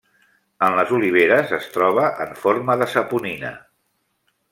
En 0.67 0.77
les 0.77 0.93
oliveres 0.99 1.53
es 1.57 1.67
troba 1.75 2.07
en 2.25 2.33
forma 2.45 2.79
de 2.83 2.89
saponina. 2.95 3.53